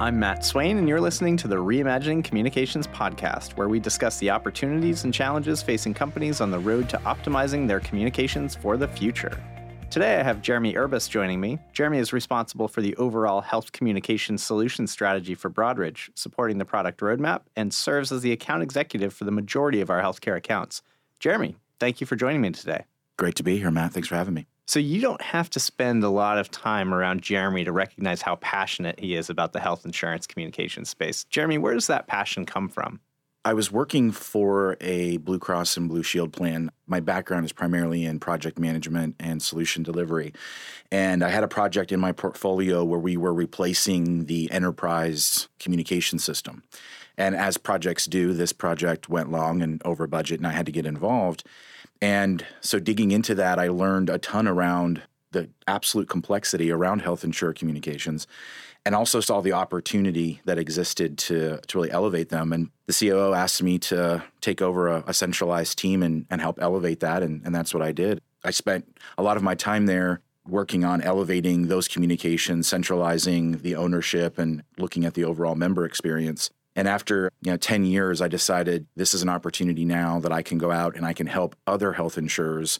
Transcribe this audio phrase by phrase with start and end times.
[0.00, 4.30] I'm Matt Swain, and you're listening to the Reimagining Communications podcast, where we discuss the
[4.30, 9.38] opportunities and challenges facing companies on the road to optimizing their communications for the future.
[9.90, 11.58] Today, I have Jeremy Urbis joining me.
[11.74, 17.00] Jeremy is responsible for the overall health communication solution strategy for Broadridge, supporting the product
[17.00, 20.80] roadmap, and serves as the account executive for the majority of our healthcare accounts.
[21.18, 22.84] Jeremy, thank you for joining me today.
[23.18, 23.92] Great to be here, Matt.
[23.92, 24.46] Thanks for having me.
[24.70, 28.36] So, you don't have to spend a lot of time around Jeremy to recognize how
[28.36, 31.24] passionate he is about the health insurance communication space.
[31.24, 33.00] Jeremy, where does that passion come from?
[33.44, 36.70] I was working for a Blue Cross and Blue Shield plan.
[36.86, 40.32] My background is primarily in project management and solution delivery.
[40.92, 46.20] And I had a project in my portfolio where we were replacing the enterprise communication
[46.20, 46.62] system.
[47.18, 50.72] And as projects do, this project went long and over budget, and I had to
[50.72, 51.42] get involved.
[52.02, 57.24] And so, digging into that, I learned a ton around the absolute complexity around health
[57.24, 58.26] insurer communications
[58.84, 62.52] and also saw the opportunity that existed to, to really elevate them.
[62.52, 66.58] And the COO asked me to take over a, a centralized team and, and help
[66.60, 67.22] elevate that.
[67.22, 68.20] And, and that's what I did.
[68.42, 73.76] I spent a lot of my time there working on elevating those communications, centralizing the
[73.76, 76.50] ownership, and looking at the overall member experience.
[76.76, 80.42] And after you know 10 years, I decided this is an opportunity now that I
[80.42, 82.78] can go out and I can help other health insurers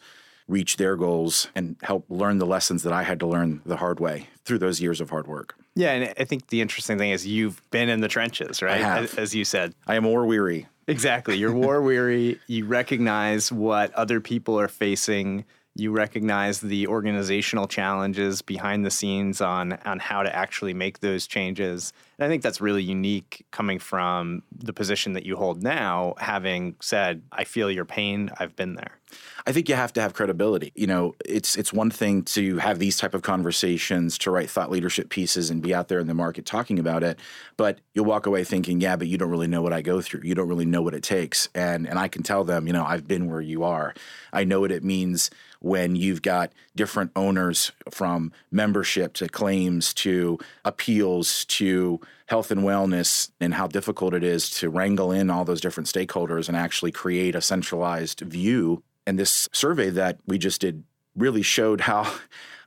[0.49, 4.01] reach their goals and help learn the lessons that I had to learn the hard
[4.01, 5.55] way through those years of hard work.
[5.77, 8.81] Yeah, and I think the interesting thing is you've been in the trenches, right?
[8.81, 9.75] As, as you said.
[9.87, 10.67] I am war weary.
[10.89, 11.37] Exactly.
[11.37, 12.41] You're war weary.
[12.49, 15.45] You recognize what other people are facing.
[15.81, 21.27] You recognize the organizational challenges behind the scenes on on how to actually make those
[21.27, 21.95] changes.
[22.19, 26.77] And I think that's really unique coming from the position that you hold now, having
[26.81, 28.99] said, I feel your pain, I've been there.
[29.47, 30.71] I think you have to have credibility.
[30.75, 34.71] You know, it's it's one thing to have these type of conversations, to write thought
[34.71, 37.19] leadership pieces and be out there in the market talking about it,
[37.57, 40.21] but you'll walk away thinking, yeah, but you don't really know what I go through.
[40.25, 41.49] You don't really know what it takes.
[41.55, 43.95] And and I can tell them, you know, I've been where you are.
[44.33, 50.39] I know what it means when you've got different owners from membership to claims to
[50.65, 55.61] appeals to health and wellness and how difficult it is to wrangle in all those
[55.61, 60.85] different stakeholders and actually create a centralized view and this survey that we just did
[61.17, 62.13] really showed how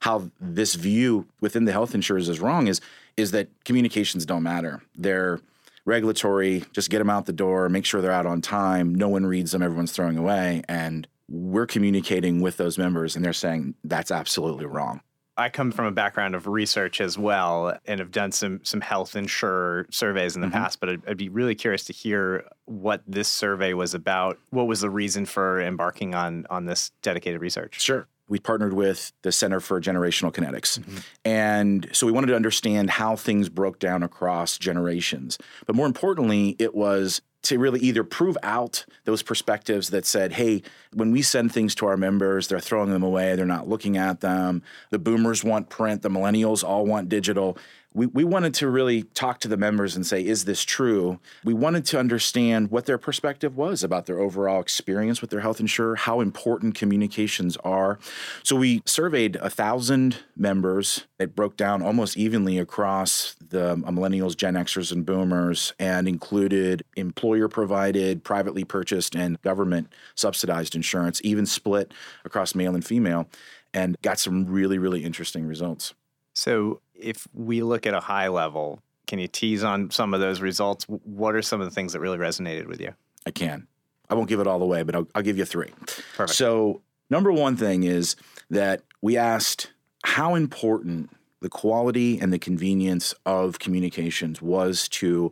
[0.02, 2.82] how this view within the health insurers is wrong is
[3.16, 4.82] is that communications don't matter.
[4.96, 5.40] They're
[5.86, 9.26] regulatory, just get them out the door, make sure they're out on time, no one
[9.26, 14.12] reads them, everyone's throwing away and we're communicating with those members and they're saying that's
[14.12, 15.02] absolutely wrong.
[15.36, 19.16] I come from a background of research as well and have done some some health
[19.16, 20.58] insurer surveys in the mm-hmm.
[20.58, 24.38] past, but I'd, I'd, be really curious to hear what this survey was about.
[24.52, 27.82] What was the reason for embarking on on this dedicated research?
[27.82, 28.08] Sure.
[28.28, 30.80] We partnered with the Center for Generational Kinetics.
[30.80, 30.98] Mm-hmm.
[31.26, 35.38] And so we wanted to understand how things broke down across generations.
[35.66, 40.64] But more importantly, it was to really either prove out those perspectives that said, hey,
[40.94, 44.22] when we send things to our members, they're throwing them away, they're not looking at
[44.22, 44.64] them.
[44.90, 47.58] The boomers want print, the millennials all want digital
[47.94, 51.20] we, we wanted to really talk to the members and say, is this true?
[51.44, 55.60] We wanted to understand what their perspective was about their overall experience with their health
[55.60, 58.00] insurer, how important communications are.
[58.44, 61.06] So we surveyed a thousand members.
[61.20, 66.84] It broke down almost evenly across the uh, millennials, Gen Xers, and boomers, and included
[66.96, 71.94] employer provided, privately purchased, and government subsidized insurance, even split
[72.26, 73.28] across male and female,
[73.74, 75.94] and got some really, really interesting results.
[76.36, 80.42] So, if we look at a high level, can you tease on some of those
[80.42, 80.86] results?
[80.86, 82.94] What are some of the things that really resonated with you?
[83.26, 83.68] I can.
[84.10, 85.72] I won't give it all away, but I'll, I'll give you three.
[86.16, 86.38] Perfect.
[86.38, 88.16] So, number one thing is
[88.50, 89.72] that we asked
[90.04, 91.10] how important
[91.42, 95.32] the quality and the convenience of communications was to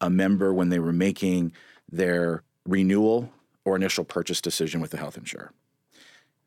[0.00, 1.52] a member when they were making
[1.90, 3.32] their renewal
[3.64, 5.52] or initial purchase decision with the health insurer.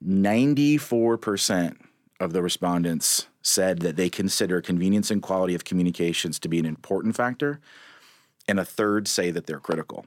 [0.06, 1.78] 94%
[2.20, 6.66] of the respondents said that they consider convenience and quality of communications to be an
[6.66, 7.60] important factor,
[8.48, 10.06] and a third say that they're critical.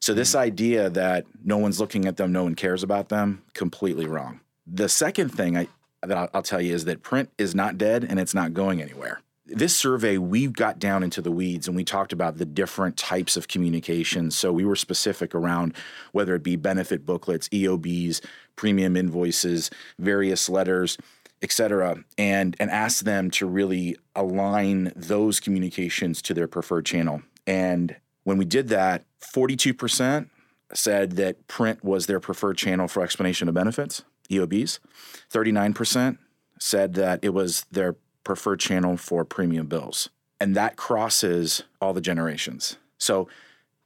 [0.00, 0.38] So, this mm.
[0.38, 4.40] idea that no one's looking at them, no one cares about them, completely wrong.
[4.66, 5.68] The second thing I,
[6.02, 8.80] that I'll, I'll tell you is that print is not dead and it's not going
[8.80, 9.20] anywhere.
[9.46, 13.36] This survey, we got down into the weeds and we talked about the different types
[13.36, 14.38] of communications.
[14.38, 15.74] So, we were specific around
[16.12, 18.20] whether it be benefit booklets, EOBs,
[18.56, 20.98] premium invoices, various letters
[21.42, 27.22] et cetera, and, and ask them to really align those communications to their preferred channel.
[27.46, 30.28] And when we did that, 42%
[30.74, 34.80] said that print was their preferred channel for explanation of benefits, EOBs.
[35.32, 36.18] 39%
[36.58, 40.10] said that it was their preferred channel for premium bills.
[40.40, 42.76] and that crosses all the generations.
[42.98, 43.28] So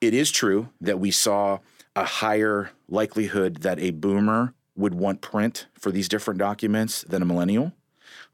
[0.00, 1.58] it is true that we saw
[1.94, 7.24] a higher likelihood that a boomer would want print for these different documents than a
[7.24, 7.72] millennial.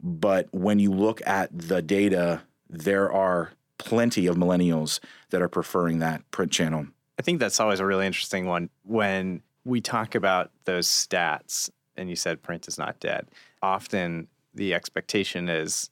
[0.00, 5.00] But when you look at the data, there are plenty of millennials
[5.30, 6.86] that are preferring that print channel.
[7.18, 12.08] I think that's always a really interesting one when we talk about those stats and
[12.08, 13.28] you said print is not dead.
[13.60, 15.90] Often the expectation is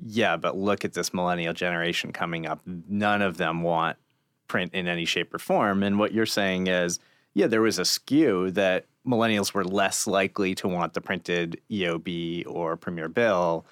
[0.00, 2.60] yeah, but look at this millennial generation coming up.
[2.66, 3.96] None of them want
[4.46, 5.82] print in any shape or form.
[5.82, 7.00] And what you're saying is,
[7.34, 12.44] yeah, there was a skew that millennials were less likely to want the printed EOB
[12.46, 13.64] or premium bill,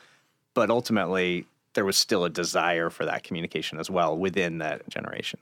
[0.54, 5.38] but ultimately there was still a desire for that communication as well within that generation.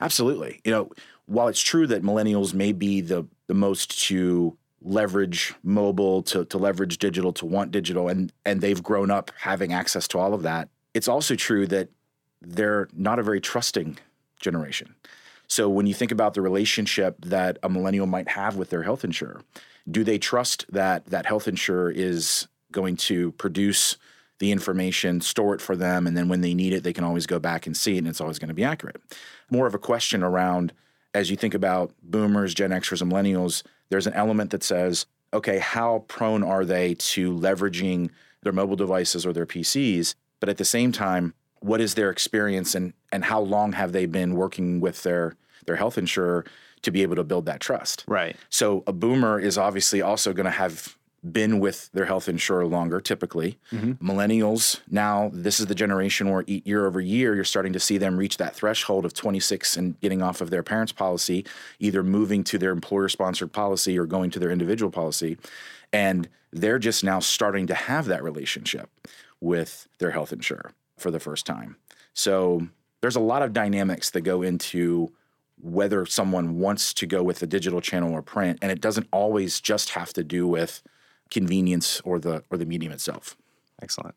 [0.00, 0.60] Absolutely.
[0.64, 0.90] You know,
[1.26, 6.58] while it's true that millennials may be the the most to leverage mobile to, to
[6.58, 10.42] leverage digital to want digital and and they've grown up having access to all of
[10.42, 11.88] that it's also true that
[12.42, 13.96] they're not a very trusting
[14.38, 14.94] generation
[15.48, 19.04] so when you think about the relationship that a millennial might have with their health
[19.04, 19.42] insurer
[19.90, 23.96] do they trust that that health insurer is going to produce
[24.40, 27.26] the information store it for them and then when they need it they can always
[27.26, 29.00] go back and see it and it's always going to be accurate
[29.50, 30.72] more of a question around
[31.12, 35.58] as you think about boomers gen xers and millennials there's an element that says, okay,
[35.58, 38.10] how prone are they to leveraging
[38.42, 40.14] their mobile devices or their PCs?
[40.40, 44.04] But at the same time, what is their experience and, and how long have they
[44.04, 45.34] been working with their,
[45.64, 46.44] their health insurer
[46.82, 48.04] to be able to build that trust?
[48.06, 48.36] Right.
[48.50, 50.98] So a boomer is obviously also going to have
[51.32, 53.58] been with their health insurer longer, typically.
[53.72, 54.06] Mm-hmm.
[54.06, 58.18] Millennials, now this is the generation where year over year, you're starting to see them
[58.18, 61.46] reach that threshold of 26 and getting off of their parents' policy,
[61.78, 65.38] either moving to their employer sponsored policy or going to their individual policy.
[65.94, 68.90] And they're just now starting to have that relationship
[69.40, 71.76] with their health insurer for the first time.
[72.12, 72.68] So
[73.00, 75.12] there's a lot of dynamics that go into
[75.60, 78.58] whether someone wants to go with a digital channel or print.
[78.60, 80.82] And it doesn't always just have to do with
[81.30, 83.36] convenience or the or the medium itself.
[83.82, 84.14] Excellent.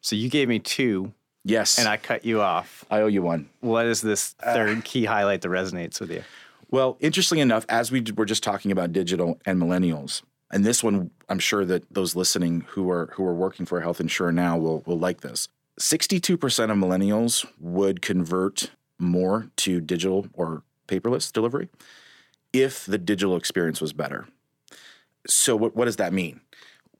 [0.00, 1.12] So you gave me two.
[1.44, 1.78] Yes.
[1.78, 2.84] And I cut you off.
[2.90, 3.48] I owe you one.
[3.60, 6.22] What is this third uh, key highlight that resonates with you?
[6.70, 11.10] Well, interestingly enough, as we were just talking about digital and millennials, and this one,
[11.28, 14.56] I'm sure that those listening who are who are working for a health insurer now
[14.58, 15.48] will will like this.
[15.80, 16.34] 62%
[16.70, 21.70] of millennials would convert more to digital or paperless delivery
[22.52, 24.28] if the digital experience was better.
[25.26, 26.42] So what, what does that mean?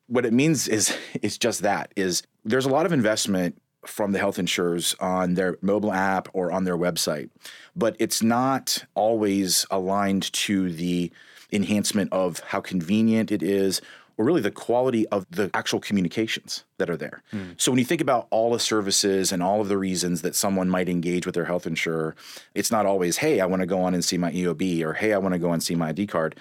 [0.06, 4.18] What it means is it's just that is there's a lot of investment from the
[4.18, 7.30] health insurers on their mobile app or on their website,
[7.76, 11.10] but it's not always aligned to the
[11.52, 13.80] enhancement of how convenient it is
[14.20, 17.22] or really the quality of the actual communications that are there.
[17.32, 17.58] Mm.
[17.58, 20.68] So when you think about all the services and all of the reasons that someone
[20.68, 22.14] might engage with their health insurer,
[22.54, 25.14] it's not always, hey, I want to go on and see my EOB or hey,
[25.14, 26.38] I want to go and see my ID card.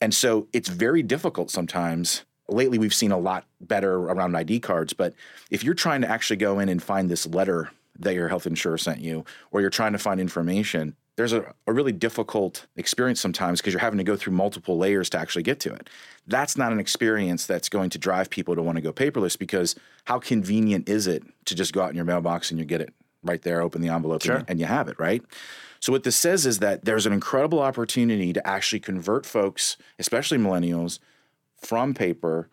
[0.00, 2.24] And so it's very difficult sometimes.
[2.48, 5.12] Lately, we've seen a lot better around ID cards, but
[5.50, 8.78] if you're trying to actually go in and find this letter that your health insurer
[8.78, 13.60] sent you, or you're trying to find information, there's a, a really difficult experience sometimes
[13.60, 15.90] because you're having to go through multiple layers to actually get to it.
[16.28, 19.74] That's not an experience that's going to drive people to want to go paperless because
[20.04, 22.94] how convenient is it to just go out in your mailbox and you get it
[23.24, 24.36] right there, open the envelope, sure.
[24.36, 25.20] and, and you have it, right?
[25.80, 30.38] So, what this says is that there's an incredible opportunity to actually convert folks, especially
[30.38, 31.00] millennials,
[31.56, 32.48] from paper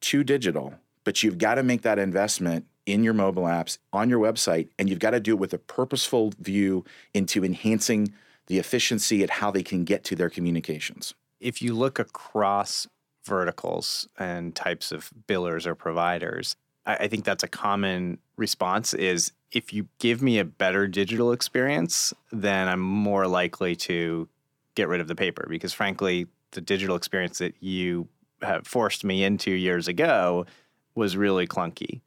[0.00, 0.74] to digital.
[1.04, 4.88] But you've got to make that investment in your mobile apps, on your website, and
[4.88, 8.12] you've got to do it with a purposeful view into enhancing
[8.46, 11.14] the efficiency at how they can get to their communications.
[11.38, 12.88] If you look across
[13.24, 19.74] verticals and types of billers or providers, I think that's a common response is if
[19.74, 24.26] you give me a better digital experience, then I'm more likely to
[24.74, 28.08] get rid of the paper because frankly, the digital experience that you
[28.40, 30.46] have forced me into years ago
[30.94, 32.00] was really clunky.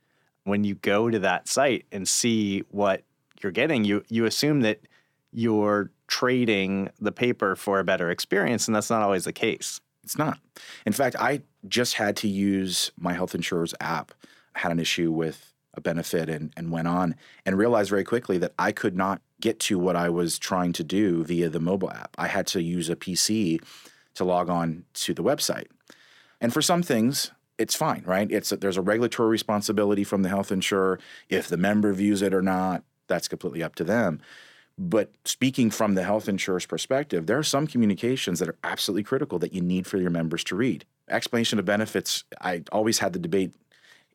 [0.44, 3.04] When you go to that site and see what
[3.42, 4.82] you're getting, you you assume that
[5.32, 9.80] you're trading the paper for a better experience, and that's not always the case.
[10.04, 10.40] It's not.
[10.86, 14.14] In fact, I just had to use my health insurer's app.
[14.56, 18.54] Had an issue with a benefit and, and went on and realized very quickly that
[18.60, 22.16] I could not get to what I was trying to do via the mobile app.
[22.18, 23.64] I had to use a PC
[24.16, 25.68] to log on to the website.
[26.42, 27.32] And for some things,
[27.62, 28.32] it's fine, right?
[28.32, 31.00] It's a, there's a regulatory responsibility from the health insurer.
[31.30, 34.22] If the member views it or not, that's completely up to them.
[34.78, 39.38] But speaking from the health insurer's perspective, there are some communications that are absolutely critical
[39.40, 40.86] that you need for your members to read.
[41.10, 43.54] Explanation of benefits, I always had the debate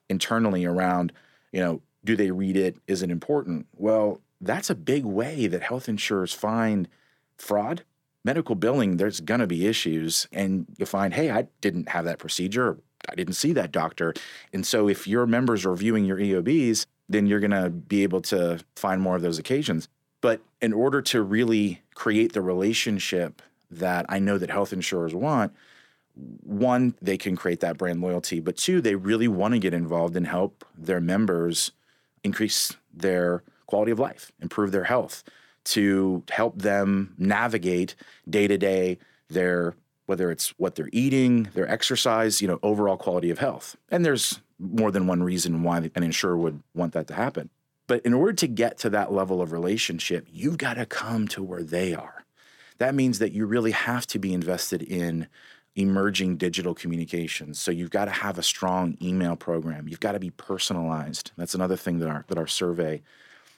[0.09, 1.13] internally around
[1.53, 2.77] you know, Do they read it?
[2.87, 3.67] Is it important?
[3.77, 6.89] Well, that's a big way that health insurers find
[7.39, 7.83] fraud.
[8.25, 12.19] Medical billing, there's going to be issues, and you find, hey, I didn't have that
[12.19, 12.79] procedure.
[13.09, 14.15] I didn't see that doctor.
[14.53, 18.21] And so if your members are viewing your EOBs, then you're going to be able
[18.23, 19.89] to find more of those occasions.
[20.21, 25.53] But in order to really create the relationship that I know that health insurers want,
[26.15, 30.17] one, they can create that brand loyalty, but two, they really want to get involved
[30.17, 31.73] and help their members
[32.25, 35.23] increase their quality of life, improve their health,
[35.65, 37.95] to help them navigate
[38.29, 38.99] day to day
[39.29, 39.75] their
[40.07, 43.77] whether it's what they're eating, their exercise, you know, overall quality of health.
[43.91, 47.51] And there's more than one reason why an insurer would want that to happen.
[47.87, 51.43] But in order to get to that level of relationship, you've got to come to
[51.43, 52.25] where they are.
[52.79, 55.29] That means that you really have to be invested in
[55.77, 57.61] emerging digital communications.
[57.61, 59.89] So you've got to have a strong email program.
[59.89, 61.33] You've got to be personalized.
[61.37, 63.03] That's another thing that our that our survey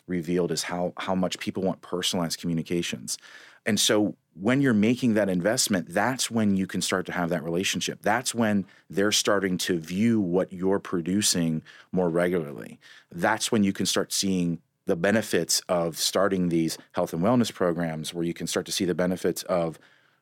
[0.07, 3.19] revealed is how how much people want personalized communications.
[3.67, 7.43] And so when you're making that investment, that's when you can start to have that
[7.43, 8.01] relationship.
[8.03, 12.79] That's when they're starting to view what you're producing more regularly.
[13.11, 18.15] That's when you can start seeing the benefits of starting these health and wellness programs
[18.15, 19.79] where you can start to see the benefits of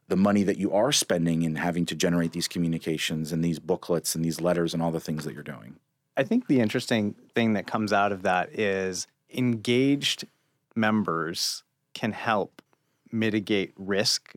[0.09, 4.15] the money that you are spending in having to generate these communications and these booklets
[4.15, 5.77] and these letters and all the things that you're doing.
[6.17, 10.27] I think the interesting thing that comes out of that is engaged
[10.75, 11.63] members
[11.93, 12.63] can help
[13.13, 14.33] mitigate risk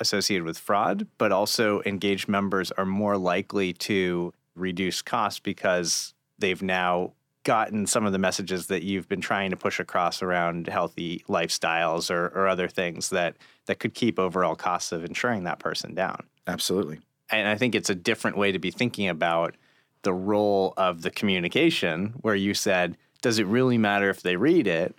[0.00, 6.62] associated with fraud, but also engaged members are more likely to reduce costs because they've
[6.62, 7.12] now
[7.44, 12.10] gotten some of the messages that you've been trying to push across around healthy lifestyles
[12.10, 16.24] or, or other things that that could keep overall costs of insuring that person down.
[16.46, 17.00] Absolutely.
[17.30, 19.56] And I think it's a different way to be thinking about
[20.02, 24.66] the role of the communication where you said, does it really matter if they read
[24.66, 24.94] it?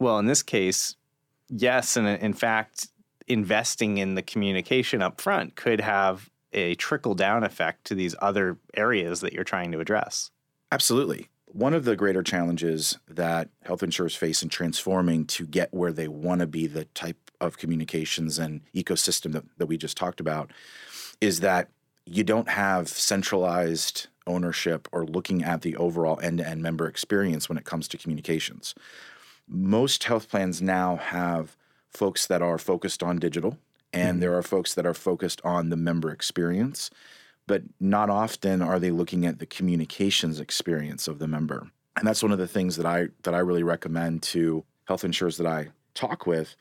[0.00, 0.96] Well, in this case,
[1.48, 1.96] yes.
[1.96, 2.88] And in fact,
[3.26, 8.58] investing in the communication up front could have a trickle down effect to these other
[8.74, 10.30] areas that you're trying to address.
[10.72, 11.28] Absolutely.
[11.46, 16.08] One of the greater challenges that health insurers face in transforming to get where they
[16.08, 20.50] want to be, the type of communications and ecosystem that, that we just talked about,
[21.20, 21.68] is that
[22.04, 27.48] you don't have centralized ownership or looking at the overall end to end member experience
[27.48, 28.74] when it comes to communications.
[29.48, 31.56] Most health plans now have
[31.90, 33.58] folks that are focused on digital,
[33.92, 34.20] and mm-hmm.
[34.20, 36.90] there are folks that are focused on the member experience
[37.48, 41.68] but not often are they looking at the communications experience of the member.
[41.96, 45.38] And that's one of the things that I that I really recommend to health insurers
[45.38, 46.54] that I talk with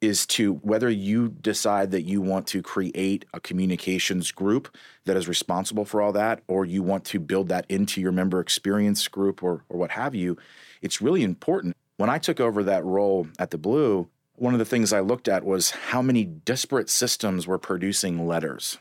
[0.00, 5.28] is to whether you decide that you want to create a communications group that is
[5.28, 9.44] responsible for all that, or you want to build that into your member experience group
[9.44, 10.36] or, or what have you,
[10.80, 11.76] it's really important.
[12.02, 15.28] When I took over that role at the Blue, one of the things I looked
[15.28, 18.78] at was how many disparate systems were producing letters.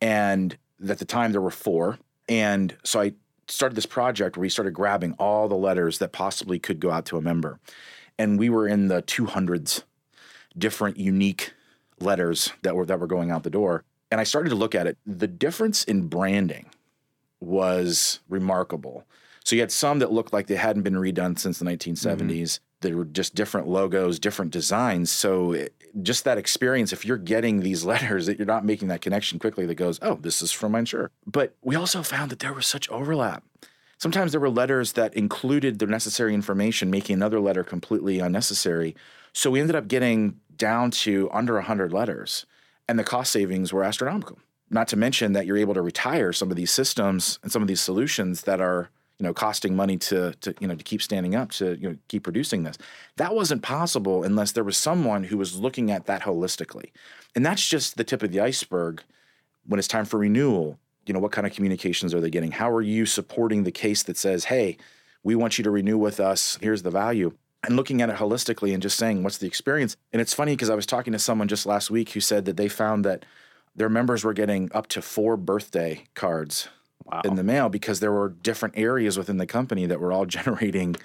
[0.00, 0.56] And
[0.88, 1.98] at the time, there were four.
[2.30, 3.12] And so I
[3.48, 7.04] started this project where we started grabbing all the letters that possibly could go out
[7.04, 7.60] to a member.
[8.18, 9.82] And we were in the 200s
[10.56, 11.52] different unique
[12.00, 13.84] letters that were that were going out the door.
[14.10, 14.96] And I started to look at it.
[15.04, 16.70] The difference in branding
[17.40, 19.04] was remarkable.
[19.52, 22.16] So you had some that looked like they hadn't been redone since the 1970s.
[22.16, 22.62] Mm-hmm.
[22.80, 25.10] There were just different logos, different designs.
[25.10, 29.02] So it, just that experience, if you're getting these letters, that you're not making that
[29.02, 31.10] connection quickly that goes, oh, this is from my insurer.
[31.26, 33.44] But we also found that there was such overlap.
[33.98, 38.96] Sometimes there were letters that included the necessary information, making another letter completely unnecessary.
[39.34, 42.46] So we ended up getting down to under 100 letters,
[42.88, 44.38] and the cost savings were astronomical.
[44.70, 47.68] Not to mention that you're able to retire some of these systems and some of
[47.68, 48.88] these solutions that are
[49.22, 51.96] you know costing money to to you know to keep standing up to you know
[52.08, 52.76] keep producing this.
[53.18, 56.90] That wasn't possible unless there was someone who was looking at that holistically.
[57.36, 59.00] And that's just the tip of the iceberg
[59.64, 60.76] when it's time for renewal.
[61.06, 62.50] You know what kind of communications are they getting?
[62.50, 64.76] How are you supporting the case that says hey
[65.22, 66.58] we want you to renew with us.
[66.60, 67.32] Here's the value.
[67.62, 69.96] And looking at it holistically and just saying what's the experience?
[70.12, 72.56] And it's funny because i was talking to someone just last week who said that
[72.56, 73.24] they found that
[73.76, 76.68] their members were getting up to four birthday cards
[77.04, 77.22] wow.
[77.24, 80.96] in the mail because there were different areas within the company that were all generating,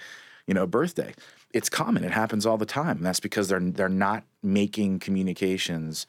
[0.46, 1.14] you know, birthday.
[1.54, 2.04] It's common.
[2.04, 2.98] It happens all the time.
[2.98, 6.06] And that's because they're they're not making communications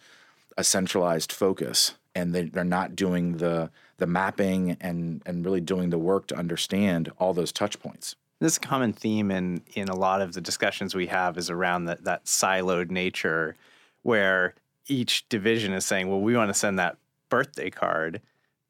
[0.57, 5.90] a centralized focus and they, they're not doing the the mapping and and really doing
[5.90, 8.16] the work to understand all those touch points.
[8.40, 12.04] This common theme in in a lot of the discussions we have is around that
[12.04, 13.57] that siloed nature
[14.02, 14.54] where
[14.88, 16.97] each division is saying, well, we want to send that
[17.28, 18.21] birthday card,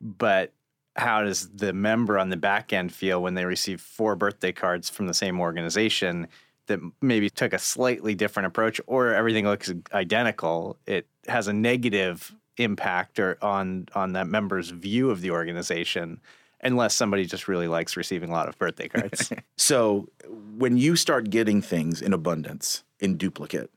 [0.00, 0.52] but
[0.98, 4.90] how does the member on the back end feel when they receive four birthday cards
[4.90, 6.26] from the same organization
[6.66, 10.76] that maybe took a slightly different approach or everything looks identical?
[10.86, 16.20] It has a negative impact or on on that member's view of the organization
[16.60, 19.32] unless somebody just really likes receiving a lot of birthday cards.
[19.56, 20.08] so
[20.56, 23.70] when you start getting things in abundance in duplicate,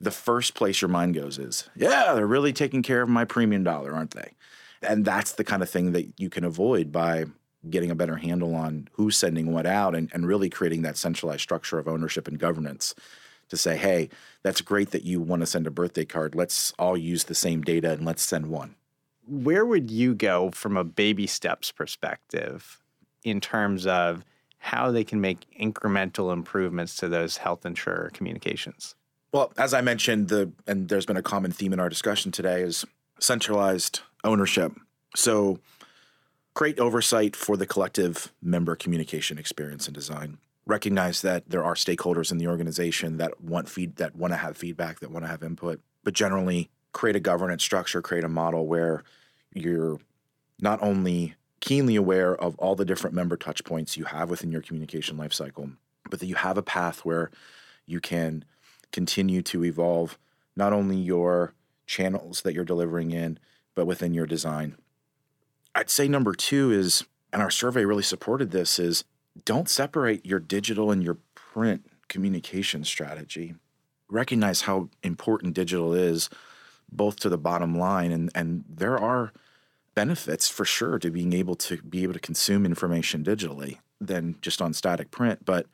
[0.00, 3.64] the first place your mind goes is, yeah, they're really taking care of my premium
[3.64, 4.32] dollar, aren't they?
[4.86, 7.26] And that's the kind of thing that you can avoid by
[7.68, 11.40] getting a better handle on who's sending what out and, and really creating that centralized
[11.40, 12.94] structure of ownership and governance
[13.48, 14.08] to say, hey,
[14.42, 16.34] that's great that you want to send a birthday card.
[16.34, 18.74] Let's all use the same data and let's send one.
[19.26, 22.80] Where would you go from a baby steps perspective
[23.24, 24.24] in terms of
[24.58, 28.94] how they can make incremental improvements to those health insurer communications?
[29.32, 32.62] Well, as I mentioned, the and there's been a common theme in our discussion today
[32.62, 32.84] is
[33.18, 34.72] centralized ownership.
[35.14, 35.58] So
[36.54, 40.38] create oversight for the collective member communication experience and design.
[40.66, 44.56] Recognize that there are stakeholders in the organization that want feed that want to have
[44.56, 48.66] feedback, that want to have input, but generally create a governance structure, create a model
[48.66, 49.04] where
[49.54, 50.00] you're
[50.60, 54.62] not only keenly aware of all the different member touch points you have within your
[54.62, 55.76] communication lifecycle,
[56.10, 57.30] but that you have a path where
[57.86, 58.44] you can
[58.92, 60.18] continue to evolve
[60.56, 61.52] not only your
[61.86, 63.38] channels that you're delivering in,
[63.76, 64.76] but within your design.
[65.76, 69.04] I'd say number two is, and our survey really supported this, is
[69.44, 73.54] don't separate your digital and your print communication strategy.
[74.08, 76.28] Recognize how important digital is
[76.90, 79.32] both to the bottom line and and there are
[79.94, 84.62] benefits for sure to being able to be able to consume information digitally than just
[84.62, 85.66] on static print, but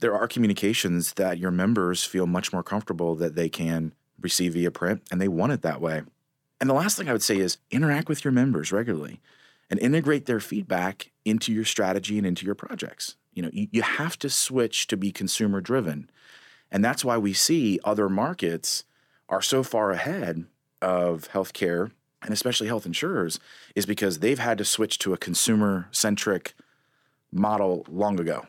[0.00, 4.70] there are communications that your members feel much more comfortable that they can receive via
[4.70, 6.02] print and they want it that way.
[6.62, 9.20] And the last thing I would say is interact with your members regularly
[9.68, 13.16] and integrate their feedback into your strategy and into your projects.
[13.34, 16.08] You know, you, you have to switch to be consumer driven.
[16.70, 18.84] And that's why we see other markets
[19.28, 20.46] are so far ahead
[20.80, 21.90] of healthcare
[22.22, 23.40] and especially health insurers
[23.74, 26.54] is because they've had to switch to a consumer centric
[27.32, 28.46] model long ago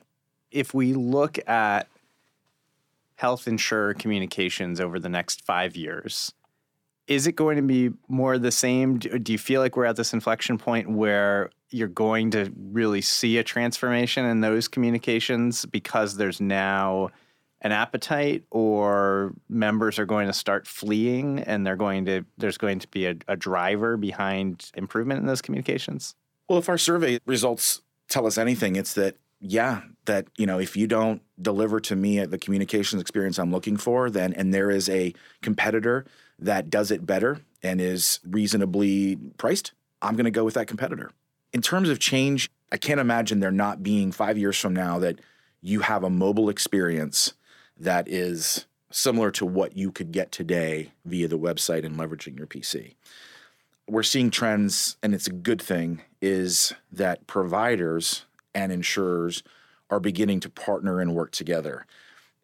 [0.53, 1.89] if we look at
[3.15, 6.33] health insurer communications over the next five years,
[7.07, 8.97] is it going to be more the same?
[8.97, 13.37] Do you feel like we're at this inflection point where you're going to really see
[13.37, 17.09] a transformation in those communications because there's now
[17.61, 22.77] an appetite or members are going to start fleeing and they're going to there's going
[22.79, 26.15] to be a, a driver behind improvement in those communications?
[26.49, 30.77] Well, if our survey results tell us anything, it's that yeah, that you know, if
[30.77, 34.87] you don't deliver to me the communications experience I'm looking for, then and there is
[34.89, 36.05] a competitor
[36.39, 41.11] that does it better and is reasonably priced, I'm going to go with that competitor.
[41.53, 45.19] In terms of change, I can't imagine there not being 5 years from now that
[45.61, 47.33] you have a mobile experience
[47.79, 52.47] that is similar to what you could get today via the website and leveraging your
[52.47, 52.95] PC.
[53.87, 59.43] We're seeing trends and it's a good thing is that providers and insurers
[59.89, 61.85] are beginning to partner and work together.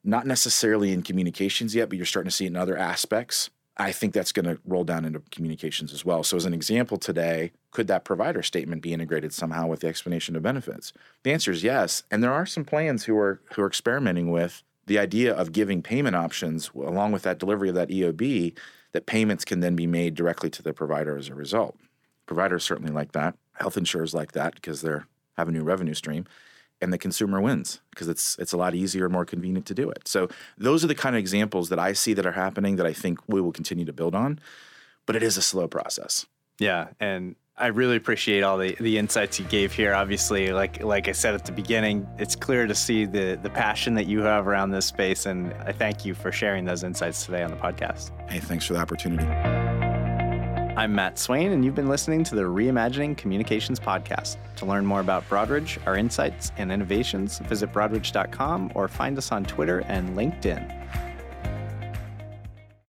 [0.03, 3.49] Not necessarily in communications yet, but you're starting to see it in other aspects.
[3.79, 6.21] I think that's going to roll down into communications as well.
[6.23, 10.35] So, as an example today, could that provider statement be integrated somehow with the explanation
[10.35, 10.91] of benefits?
[11.23, 12.03] The answer is yes.
[12.11, 15.81] And there are some plans who are who are experimenting with the idea of giving
[15.81, 18.57] payment options along with that delivery of that EOB
[18.91, 21.77] that payments can then be made directly to the provider as a result.
[22.25, 23.35] Providers certainly like that.
[23.53, 26.25] Health insurers like that because they're have a new revenue stream
[26.81, 29.89] and the consumer wins because it's it's a lot easier and more convenient to do
[29.89, 30.07] it.
[30.07, 32.93] So those are the kind of examples that I see that are happening that I
[32.93, 34.39] think we will continue to build on,
[35.05, 36.25] but it is a slow process.
[36.57, 39.93] Yeah, and I really appreciate all the, the insights you gave here.
[39.93, 43.93] Obviously, like like I said at the beginning, it's clear to see the the passion
[43.95, 47.43] that you have around this space, and I thank you for sharing those insights today
[47.43, 48.11] on the podcast.
[48.29, 49.68] Hey, thanks for the opportunity.
[50.79, 54.37] I'm Matt Swain, and you've been listening to the Reimagining Communications podcast.
[54.55, 59.43] To learn more about Broadridge, our insights, and innovations, visit broadridge.com or find us on
[59.43, 61.08] Twitter and LinkedIn.